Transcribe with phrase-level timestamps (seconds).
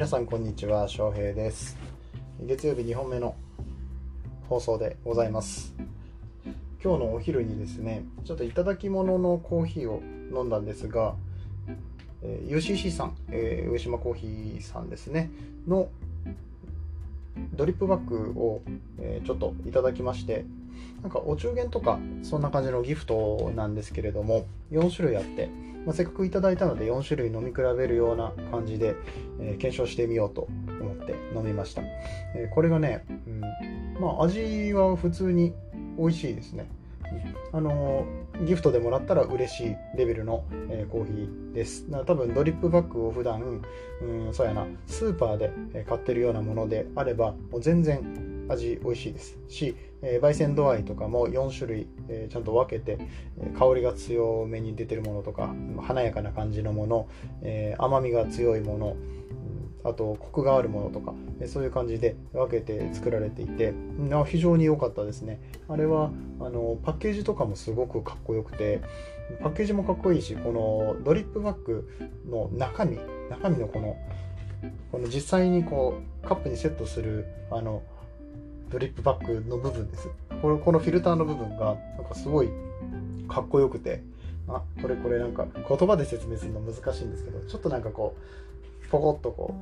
[0.00, 1.76] 皆さんこんにちは翔平です。
[2.40, 3.36] 月曜日2本目の
[4.48, 5.74] 放送でございます。
[6.82, 10.02] 今日のお昼にですねちょっといただき物のコーヒーを
[10.34, 11.16] 飲んだんですが、
[12.22, 15.30] えー、UCC さん、えー、上島コーヒーさんですね
[15.68, 15.90] の
[17.52, 18.62] ドリップバッグを、
[18.98, 20.46] えー、ちょっといただきまして
[21.02, 25.48] なんかお中元とかそんな感じのギフトなんですけれども4種類あって
[25.86, 28.96] まあ、せっかくいただいたので4種類飲み比べるような感じで、
[29.40, 30.48] えー、検証してみようと
[30.80, 31.82] 思って飲みました、
[32.34, 33.40] えー、これがね、うん
[34.00, 35.54] まあ、味は普通に
[35.98, 36.68] 美味しいですね、
[37.52, 41.86] あのー、ギフトでもらったら嬉しいレベルの、えコーヒーです。
[42.06, 43.62] 多分ドリップバッグを普段、
[44.02, 49.38] うん、そうやなスーパーで買ってるようなものであればもう全然味美味しいです。
[49.48, 52.98] し、えー、焙煎度合いとかも4種類、えー、ちゃんと分けて、
[53.38, 57.08] え香りが強めに出てるものとか華やかな感じのもの、
[57.42, 58.96] えー、甘みが強いもの
[59.82, 61.14] あとコクがあるものとか
[61.46, 63.72] そういう感じで分けて作られていて
[64.26, 65.40] 非常に良かったですね。
[65.68, 68.82] あれはあのパッケージとかもすごくかっこよくて
[69.42, 71.88] パッケージもかっこいいしこのドリップバッグ
[72.28, 72.98] の中身
[73.30, 73.96] 中身のこの
[74.92, 77.82] この実際にこうカップにセットするあの
[78.70, 80.08] ドリップバッグの部分です。
[80.40, 82.50] このこのフィルターの部分がなんかすごい
[83.28, 84.02] かっこよくて、
[84.48, 88.14] あ、これこれなんか言葉で説明するの難しいんですけど、ちょっとなんかこ
[88.84, 89.54] う、ポコッとこ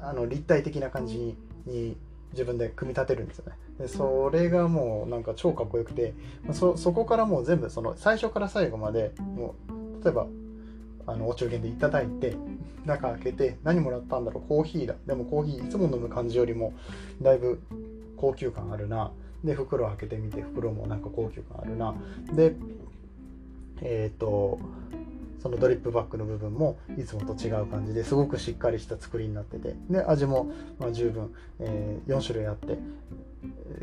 [0.00, 1.96] う、あの立体的な感じに
[2.32, 3.52] 自分で組み立てるんですよね。
[3.78, 6.14] でそれがもうなんか超かっこよくて
[6.52, 10.26] そそこからもう全部その最初から最後までもう例えば
[11.06, 12.36] あのお中元でいただいて
[12.84, 16.72] 中開けて何もらったんだろうコーヒーだでもコーヒーいつも飲む感じよりも
[17.20, 17.60] だいぶ
[18.16, 19.12] 高級感あるな。
[19.44, 21.94] で袋開けてみて袋もなんか高級感あるな。
[22.32, 22.54] で
[23.82, 24.58] えっ、ー、と
[25.42, 29.76] そのドリップバッグの部分もいつもと違う感じですごくしっかりした作りになってて。
[29.90, 32.78] で味もま十分、えー、4種類あって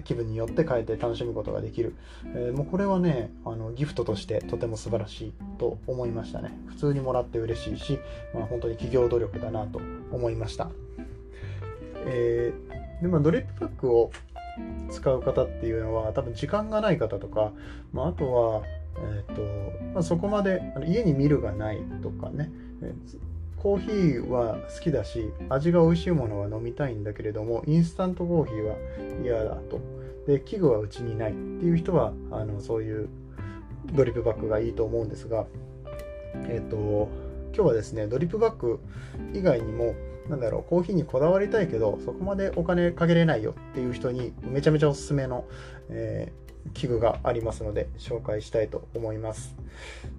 [0.04, 1.96] 気分によって変えて楽しむことができる、
[2.36, 6.52] えー、もうこれはねあのギフトとしてとても素晴らしいと思いましたね。
[6.68, 8.00] 普通にもらって嬉しいし、
[8.34, 9.80] まあ、本当に企業努力だなと
[10.12, 10.70] 思いました、
[12.06, 14.12] えー、でまあ、ドリップバッグを
[14.92, 17.52] 使う方っていうのは多分時間がない方とか、
[17.92, 18.62] まあ、あとは、
[18.98, 19.42] えーと
[19.94, 22.52] まあ、そこまで家にミルがないとかね。
[23.58, 28.76] コーヒーは好きだし味が美味しいものは飲みたいんだけれどもインスタントコーヒーは
[29.24, 29.80] 嫌だと。
[30.28, 33.10] で器具はうちにないっていう人はあのそういう
[33.94, 35.46] ドリップバッグがいいと思うんですが
[36.48, 37.10] えっ、と
[37.54, 38.80] 今日はですねドリップバッグ
[39.34, 39.96] 以外にも
[40.30, 45.46] なんだろう、コーヒーにこだわりたいけど、そこまでお金かけれないよっていう人にめちゃめちゃおすすめの、
[45.90, 49.56] えー、器具がありますので、紹介したいと思います。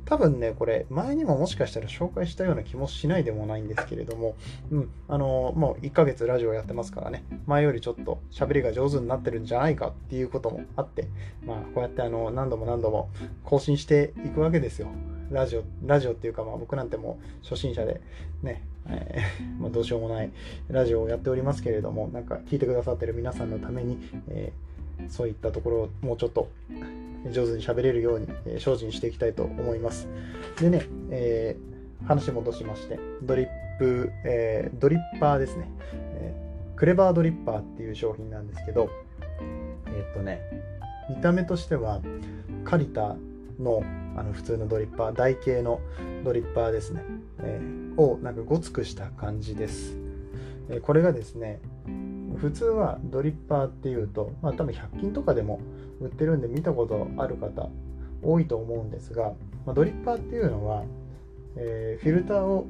[0.05, 4.37] 多分ね、これ、前にももしかしたら紹介したような気もしないでもないんですけれども、
[4.71, 11.09] うん、あのー、もう1ヶ月ラジオやってますからね、前よりちょっと喋りが上手になってるんじゃないかっていうこともあって、
[11.47, 13.09] まあ、こうやってあの、何度も何度も
[13.45, 14.89] 更新していくわけですよ。
[15.35, 18.01] ラジオ、ラジオっていうか、まあ、僕なんてもう初心者で
[18.43, 20.31] ね、えー、まあ、どうしようもない
[20.69, 26.49] ラジオをやっておりますけれども、なんか聞いてくださってる皆さんのために、えー、そういったところをもうちょっと
[27.33, 30.09] 上手に喋れるように、え、精進していきたいと思います。
[30.61, 36.35] でね、えー、話戻しまして、ドリップ、え、ドリッパーですね、え。
[36.77, 38.89] クレバードリッパーっていう商品なんですけど、
[39.89, 40.41] えっとね、
[41.09, 42.01] 見た目としては、
[42.65, 43.17] カリタ
[43.61, 43.83] の
[44.17, 45.81] あの普通のドリッパー台形の
[46.25, 47.03] ドリッパーですね、
[47.41, 49.97] えー、をなんかごつくした感じです、
[50.69, 51.61] えー、これがですね
[52.37, 55.61] 普通はドリッパーっていうとまあ多分100均とかでも
[56.01, 57.69] 売ってるんで見たことある方
[58.23, 59.33] 多いと思うんですが、
[59.67, 60.85] まあ、ドリッパーっていうのは、
[61.57, 62.67] えー、フィルターを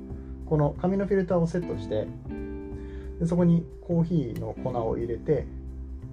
[0.47, 2.07] この紙のフィルターをセットして
[3.21, 5.47] でそこにコーヒーの粉を入れて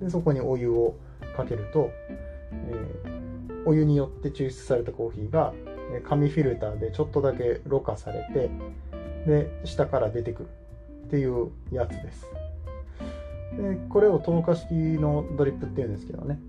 [0.01, 0.95] でそこにお湯を
[1.35, 1.89] かけると、
[2.51, 3.20] えー
[3.65, 5.53] お湯によって抽出されたコーヒーが
[6.07, 8.49] 紙フィルターでちょっとだけろ過されて
[9.25, 10.47] で下から出てくる
[11.07, 12.25] っていうやつです。
[13.57, 16.39] でこれを透過式のドリップっていうんですけどね。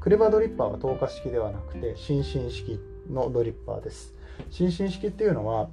[0.00, 2.78] クレバドリッパーは透過式ではなくて新進式
[3.10, 4.14] のドリッパーです。
[4.50, 5.68] 新進式っていうのは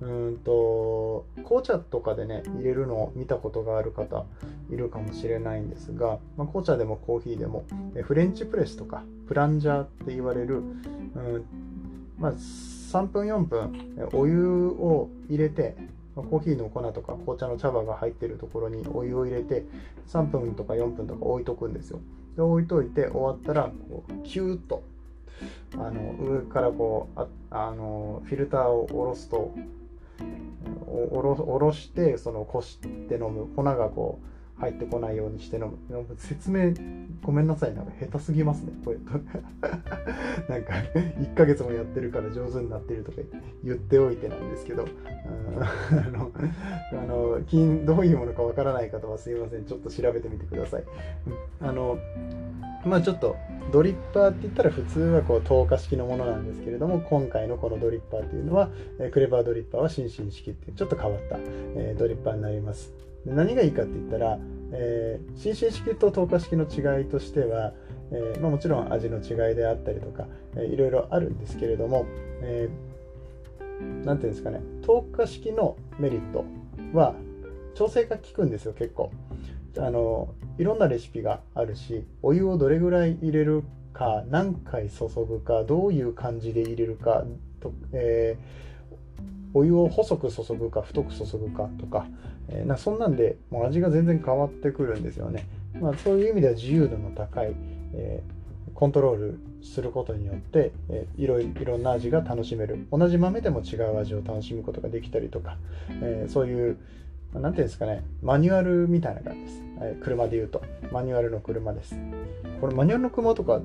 [0.00, 4.24] うんと紅茶とかでね入れるのを見たことがある方
[4.70, 7.64] いるかもしれないんですが、まあ、紅茶でもコーヒーでも
[8.02, 11.44] フレンチプレスとかプランジャーって言われる、うん
[12.18, 15.76] まあ、3分4分お湯を入れて
[16.14, 19.64] コーヒーの粉とか紅茶の茶葉が入ってるところにお湯を入れて
[20.08, 22.00] 3分とか4分とか置いとくんですよ。
[22.36, 24.82] で置いといて終わったらこうキューッと
[25.74, 29.54] あの上からこうああのフィルターを下ろすと
[30.86, 33.46] おろおろしてそのこして飲む。
[33.54, 34.20] 粉がこ
[34.58, 35.78] う入ってこないようにして飲む。
[36.18, 36.74] 説明
[37.22, 37.74] ごめんなさい。
[37.74, 38.72] なんか下手すぎますね。
[38.84, 38.98] これ
[40.48, 43.18] なんか1ヶ月もやってるから上手になってるとか
[43.64, 44.86] 言っておいてなんですけど。
[45.90, 46.30] あの
[46.92, 49.64] あの金どういうものかわからない方はすいません。
[49.64, 50.84] ちょっと調べてみてください。
[51.60, 51.98] あの
[52.84, 53.36] まあちょっと
[53.72, 58.70] ドリッパーって言ったら普通はこう透過式のものなんですけれども今回のこのドリッパーっていうのは
[59.12, 61.36] クレバードリッパーは心身式っていうちょっと変わった
[61.98, 62.92] ドリッパーになります。
[63.26, 64.38] 何がいいかって言ったら、
[64.72, 67.72] えー、心身式と透過式の違いとしては、
[68.12, 70.26] えまあ、もちろん味の違いであったりとか、
[70.56, 72.06] えー、いろいろあるんですけれども、
[72.42, 76.44] えー、なんていうんですかね透過式のメリット
[76.94, 77.14] は
[77.74, 79.12] 調整が効くんですよ結構。
[79.78, 83.62] あのいろんなレシピがあるしお湯をどれぐらい入れる
[83.92, 87.24] か何回注ぐかどういう感じで入れるか
[87.60, 88.70] と、えー
[89.54, 92.06] お湯を細く注ぐか太く注ぐかとか、
[92.48, 95.46] えー、なそんなんでもう味が全然変わってくるんですよね。
[95.80, 97.54] まあ、そういう意味では自由度の高い、
[97.94, 105.56] えー、コントロールすることによって、えー、いろいろんな味が楽しめる同じ豆でも違う味を楽しむことができたりとか、
[106.02, 106.76] えー、そういう
[107.34, 110.62] 何ていうんですかねマニュアルみたいな感じです、え、車で言うと。
[110.90, 111.94] マニュアルの車です。
[112.60, 113.60] これマニュアルの車とか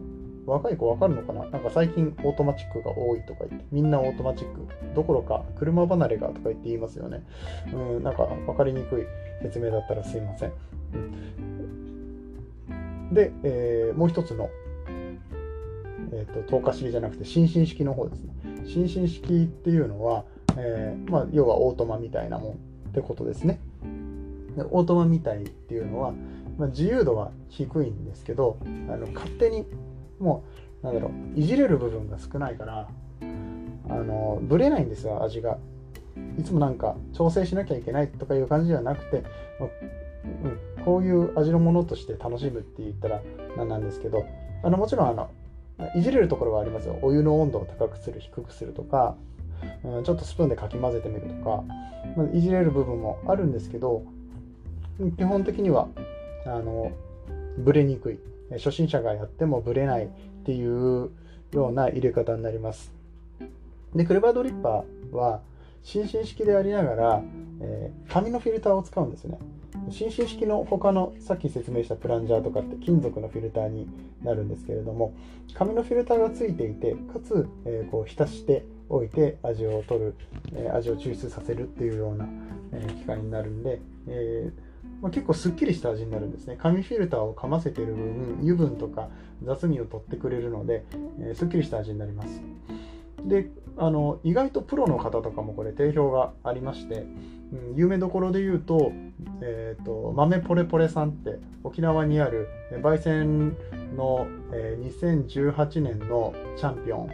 [0.45, 1.45] 若い子わかるのかな？
[1.49, 4.67] なんか最近オートマチックが多いとか言って、みんなオートマチック。
[4.93, 7.23] どころか車離れがとか言って言いますよね。
[7.73, 9.05] うん、なんか分かりにくい
[9.41, 10.51] 説明だったらすいません。
[13.11, 14.49] で、えー、もう一つの、
[16.11, 18.33] えーと、透過式じゃなくて浸漬式の方ですね。
[18.65, 20.25] 心身式っていうのは、
[20.57, 22.59] えー、まあ、要はオートマみたいなもん。
[22.95, 23.59] ってことですね。
[24.55, 26.13] でオートマみたいっていうのは、
[26.57, 29.65] まあ、自由度は低いんですけどあの勝手に
[30.17, 30.45] も
[30.81, 32.87] うなんだろういじれる部分が少ないから
[33.89, 35.57] あのぶれないんですよ味が
[36.39, 39.23] いつもなんか調整しなきゃいけないとかいう感じではなくて、
[40.77, 43.21] うん、こういう味のものとして楽しむって言ったら
[43.57, 44.25] なんなんですけど
[44.63, 45.29] あのもちろんあの
[45.95, 49.17] いじれるところはありますよお湯の温度を高くする低くするとか、
[49.83, 51.63] うん、ちょっとスプーンでかき混ぜてみるとか、
[52.15, 54.03] まあ、いじれる部分もあるんですけど
[55.17, 55.87] 基本的には
[56.45, 56.91] あの
[57.57, 58.19] ブレにくい
[58.53, 60.07] 初心者がやってもブレないっ
[60.45, 61.09] ていう
[61.51, 62.91] ような入れ方になります。
[63.95, 65.41] で、クレバードリッパーは、
[65.83, 67.23] 心身式でありながら、
[67.61, 69.37] えー、紙のフィルターを使うんですね。
[69.89, 73.87] 心身式の他のさっき説明したプランジャーとかって金属のフィルターに
[74.23, 75.13] なるんですけれども
[75.53, 80.15] 紙のフィルターがついていてかつ、えー、こう浸しておいて味を取る、
[80.53, 82.27] えー、味を抽出させるっていうような、
[82.71, 86.57] え機械になるんで、えーまあ、結構すっきりした味になるんですね。
[86.59, 89.09] 紙フィルターをかませてる分油分とか
[89.43, 90.85] 雑味を取ってくれるので、
[91.19, 92.41] えー、すっきりした味になります。
[93.23, 97.05] であの意外とプロの方とかもこれ定評がありまして、
[97.51, 98.91] うん、有名どころで言うと,、
[99.41, 102.47] えーと、豆ポレポレさんって沖縄にある
[102.81, 103.49] 焙煎
[103.97, 107.09] の、えー、2018年のチャンピオン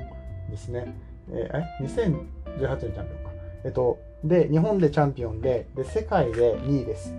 [0.51, 0.95] ですね。
[1.31, 3.31] えー、2018年チャンピオンか。
[3.63, 7.13] えっとで日本でチャンピオンでで世界で2位です。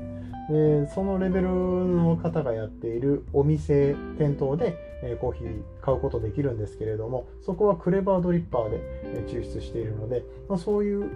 [0.51, 11.09] でそのレベルの方がやっているお店店頭で、えコーヒー買うことできるんですけれどもそこはクレバードリッパーで、え抽出しているので、まあ、そういう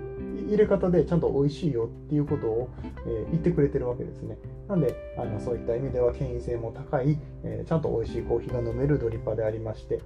[0.49, 2.71] 入れ方でちゃんと美味しいよっていうことを、
[3.07, 4.39] え言ってくれてるわけですね。
[4.69, 10.01] なんであのそういった意味では権威性も高い、えちゃんと美味しいコーヒーが飲めるドリッパーでありまして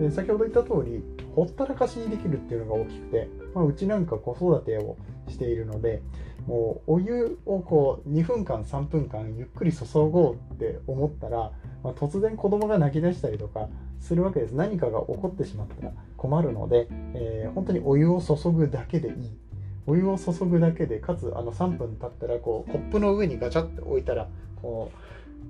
[0.00, 1.02] で先ほど言った通り
[1.34, 4.96] ほったらかしにできるっていうのが大きくて、まあ、うちなんか子育てを
[5.28, 6.02] しているので
[6.46, 11.52] もうお湯をこう2分間3分間ゆっくり注ごうって思ったら、
[11.84, 13.68] まあ、突然子供が泣き出したりとか
[14.00, 14.52] するわけです。
[14.52, 19.14] 何かが起こってしまったら困るので、えー、本当にお湯を注ぐだけでいい。
[19.86, 24.28] お湯を注ぐだけでかつあの3分経ったらこうコップの上にガチャって置いたら
[24.60, 24.98] こう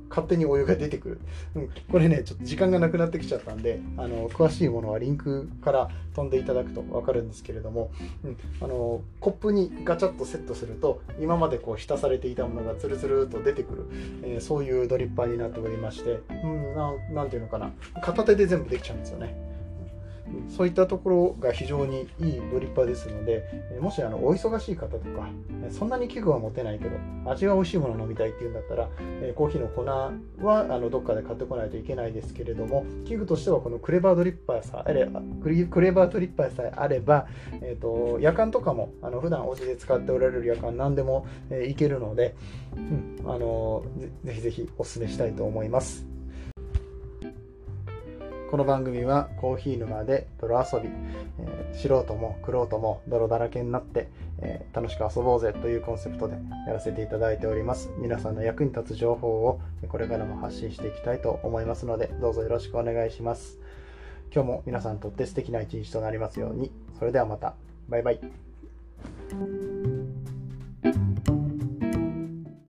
[0.08, 1.20] 勝手にお湯が出てくる、
[1.54, 7.90] うん、これねちょっと時間がなくなってきちゃったんであの詳しいものはリンクから飛んでいただくと分かるんですけれども、
[8.24, 13.86] うん、あのコップにガチャッとセットすると今までこう浸されていたものがツルツルと出てくる、
[14.22, 17.70] えー、そういうドリッパーになっておりまして、うん、ななんていうのかな。
[18.02, 19.47] 片手で全部できちゃうんですよね。
[20.48, 23.44] そういったところが非常にいいドリッパーですので、
[23.80, 25.28] もしあのお忙しい方とか、
[25.70, 28.88] そんなに器具は持てないけど、味が美味しいものを飲みたいっていうんだったら、
[29.34, 35.08] コーヒーの粉はあのどっかで買ってこないといけないですけれども、器具としてはこのクレバードリッパーさえあれ
[35.70, 37.26] クレバードリッパーさえあれば、
[37.60, 42.34] えーと、夜間とかもあの普段お家で使っておられる夜間何でも、え、いけるので、
[42.76, 43.84] うん、あの
[44.24, 46.17] ぜひぜひお勧めしたいと思います。
[48.50, 50.88] この番組はコーヒー沼で泥遊び、
[51.38, 57.90] えー、素人も玄人も泥だらけになって、えー、楽しく遊ぼうぜというコンセプトでやらせていただいております。
[57.98, 63.58] 皆さんの役に立つ情報をこれからも発信していきたいと思いますのでどうぞよろしくお願いします。
[64.32, 66.72] 今日も皆さんにとって素敵な一日となりますように。
[66.98, 67.54] それではまた。
[67.90, 68.20] バイバイ。